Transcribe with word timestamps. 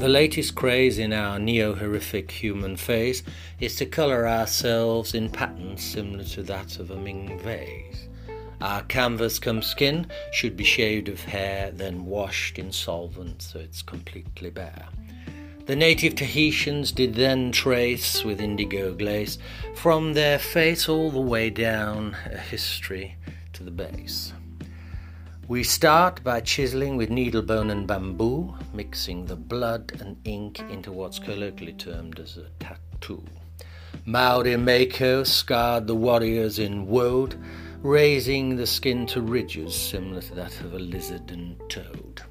The 0.00 0.08
latest 0.08 0.54
craze 0.54 0.98
in 0.98 1.12
our 1.12 1.38
neo 1.38 1.74
horrific 1.74 2.30
human 2.30 2.76
phase 2.76 3.22
is 3.60 3.76
to 3.76 3.84
colour 3.84 4.26
ourselves 4.26 5.12
in 5.12 5.28
patterns 5.28 5.84
similar 5.84 6.24
to 6.24 6.42
that 6.44 6.78
of 6.78 6.90
a 6.90 6.96
Ming 6.96 7.38
vase. 7.40 8.08
Our 8.62 8.82
canvas 8.84 9.38
come 9.38 9.60
skin 9.60 10.06
should 10.32 10.56
be 10.56 10.64
shaved 10.64 11.10
of 11.10 11.20
hair, 11.20 11.70
then 11.70 12.06
washed 12.06 12.58
in 12.58 12.72
solvent 12.72 13.42
so 13.42 13.58
it's 13.58 13.82
completely 13.82 14.48
bare. 14.48 14.88
The 15.66 15.76
native 15.76 16.14
Tahitians 16.14 16.92
did 16.92 17.14
then 17.14 17.52
trace 17.52 18.24
with 18.24 18.40
indigo 18.40 18.94
glaze 18.94 19.36
from 19.74 20.14
their 20.14 20.38
face 20.38 20.88
all 20.88 21.10
the 21.10 21.20
way 21.20 21.50
down 21.50 22.16
a 22.24 22.38
history 22.38 23.16
to 23.52 23.62
the 23.62 23.70
base. 23.70 24.32
We 25.50 25.64
start 25.64 26.22
by 26.22 26.42
chiseling 26.42 26.96
with 26.96 27.10
needlebone 27.10 27.70
and 27.70 27.84
bamboo, 27.84 28.54
mixing 28.72 29.26
the 29.26 29.34
blood 29.34 29.98
and 30.00 30.16
ink 30.22 30.60
into 30.70 30.92
what's 30.92 31.18
colloquially 31.18 31.72
termed 31.72 32.20
as 32.20 32.36
a 32.36 32.50
tattoo. 32.60 33.24
Maori 34.06 34.54
Moko 34.54 35.26
scarred 35.26 35.88
the 35.88 35.96
warriors 35.96 36.60
in 36.60 36.86
woad, 36.86 37.34
raising 37.82 38.54
the 38.54 38.64
skin 38.64 39.06
to 39.06 39.22
ridges 39.22 39.74
similar 39.74 40.20
to 40.20 40.36
that 40.36 40.60
of 40.60 40.74
a 40.74 40.78
lizard 40.78 41.32
and 41.32 41.60
toad. 41.68 42.22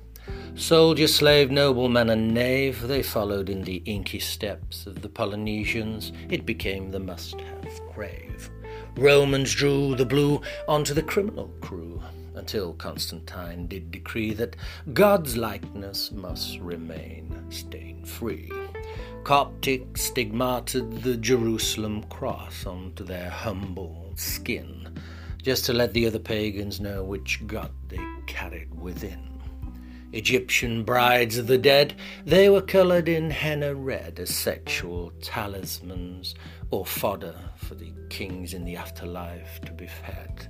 Soldier, 0.55 1.09
slave, 1.09 1.51
nobleman, 1.51 2.11
and 2.11 2.33
knave, 2.33 2.87
they 2.87 3.03
followed 3.03 3.49
in 3.49 3.63
the 3.63 3.83
inky 3.85 4.19
steps 4.19 4.87
of 4.87 5.01
the 5.01 5.09
Polynesians. 5.09 6.13
It 6.29 6.45
became 6.45 6.89
the 6.89 7.01
must 7.01 7.41
have 7.41 7.81
crave. 7.91 8.49
Romans 8.95 9.53
drew 9.53 9.93
the 9.95 10.05
blue 10.05 10.41
onto 10.69 10.93
the 10.93 11.03
criminal 11.03 11.51
crew 11.59 12.01
until 12.39 12.73
Constantine 12.73 13.67
did 13.67 13.91
decree 13.91 14.33
that 14.33 14.55
God's 14.93 15.37
likeness 15.37 16.11
must 16.11 16.57
remain 16.59 17.45
stain 17.49 18.03
free. 18.05 18.51
Coptic 19.23 19.97
stigmated 19.97 21.03
the 21.03 21.17
Jerusalem 21.17 22.03
cross 22.03 22.65
onto 22.65 23.03
their 23.03 23.29
humble 23.29 24.13
skin, 24.15 24.97
just 25.43 25.65
to 25.65 25.73
let 25.73 25.93
the 25.93 26.07
other 26.07 26.17
pagans 26.17 26.79
know 26.79 27.03
which 27.03 27.45
God 27.45 27.71
they 27.89 27.99
carried 28.25 28.73
within. 28.73 29.29
Egyptian 30.11 30.83
brides 30.83 31.37
of 31.37 31.45
the 31.45 31.57
dead, 31.57 31.93
they 32.25 32.49
were 32.49 32.61
coloured 32.61 33.07
in 33.07 33.29
henna 33.29 33.75
red 33.75 34.19
as 34.19 34.33
sexual 34.33 35.11
talismans 35.21 36.33
or 36.71 36.85
fodder 36.85 37.35
for 37.57 37.75
the 37.75 37.93
kings 38.09 38.53
in 38.55 38.65
the 38.65 38.75
afterlife 38.75 39.61
to 39.61 39.71
be 39.71 39.85
fed. 39.85 40.47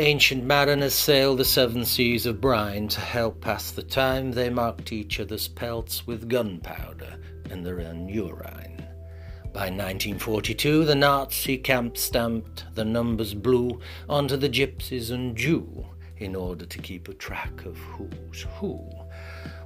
Ancient 0.00 0.44
mariners 0.44 0.94
sailed 0.94 1.40
the 1.40 1.44
seven 1.44 1.84
seas 1.84 2.24
of 2.24 2.40
brine 2.40 2.86
to 2.86 3.00
help 3.00 3.40
pass 3.40 3.72
the 3.72 3.82
time. 3.82 4.30
They 4.30 4.48
marked 4.48 4.92
each 4.92 5.18
other's 5.18 5.48
pelts 5.48 6.06
with 6.06 6.28
gunpowder 6.28 7.16
and 7.50 7.66
their 7.66 7.80
own 7.80 8.08
urine. 8.08 8.86
By 9.52 9.70
1942, 9.70 10.84
the 10.84 10.94
Nazi 10.94 11.58
camp 11.58 11.96
stamped 11.96 12.64
the 12.76 12.84
numbers 12.84 13.34
blue 13.34 13.80
onto 14.08 14.36
the 14.36 14.48
gypsies 14.48 15.10
and 15.10 15.36
Jew 15.36 15.84
in 16.18 16.36
order 16.36 16.64
to 16.64 16.78
keep 16.78 17.08
a 17.08 17.14
track 17.14 17.64
of 17.64 17.76
who's 17.76 18.46
who. 18.60 18.88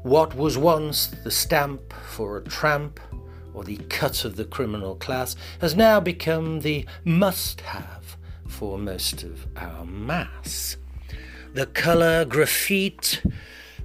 What 0.03 0.35
was 0.35 0.57
once 0.57 1.09
the 1.09 1.31
stamp 1.31 1.93
for 1.93 2.39
a 2.39 2.45
tramp 2.45 3.01
or 3.53 3.65
the 3.65 3.77
cut 3.91 4.25
of 4.25 4.37
the 4.37 4.47
criminal 4.47 4.97
class 4.97 5.37
has 5.61 5.77
now 5.77 6.01
become 6.01 6.61
the 6.61 6.87
must 7.05 7.61
have 7.61 8.17
for 8.53 8.79
most 8.79 9.23
of 9.23 9.47
our 9.57 9.85
mass. 9.87 10.77
The 11.55 11.67
colour 11.67 12.25
graffiti 12.27 13.19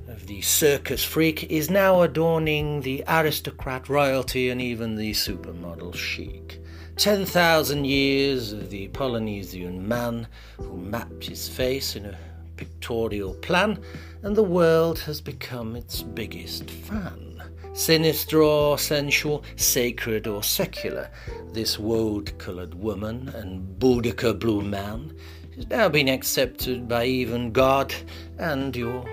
of 0.08 0.28
the 0.28 0.42
circus 0.42 1.04
freak 1.04 1.46
is 1.50 1.70
now 1.70 2.02
adorning 2.02 2.82
the 2.82 3.04
aristocrat 3.08 3.88
royalty 3.88 4.50
and 4.50 4.62
even 4.62 4.96
the 4.96 5.12
supermodel 5.14 5.96
chic. 5.96 6.62
10,000 6.98 7.86
years 7.86 8.52
of 8.52 8.70
the 8.70 8.90
Polynesian 8.90 9.88
man 9.88 10.28
who 10.58 10.76
mapped 10.78 11.26
his 11.26 11.48
face 11.48 11.96
in 11.96 12.06
a 12.06 12.18
pictorial 12.58 13.36
plan, 13.36 13.80
and 14.24 14.36
the 14.36 14.44
world 14.44 15.00
has 15.00 15.22
become 15.22 15.76
its 15.76 16.02
biggest 16.02 16.70
fan. 16.70 17.42
Sinister 17.74 18.42
or 18.42 18.80
sensual, 18.80 19.44
sacred 19.56 20.26
or 20.26 20.42
secular, 20.42 21.10
this 21.54 21.78
woad 21.78 22.38
coloured 22.40 22.74
woman 22.74 23.30
and 23.30 23.80
Boudica 23.80 24.38
blue 24.38 24.64
man 24.64 25.16
has 25.56 25.68
now 25.70 25.88
been 25.88 26.10
accepted 26.10 26.88
by 26.88 27.06
even 27.06 27.52
God 27.52 27.94
and 28.40 28.76
your 28.76 29.06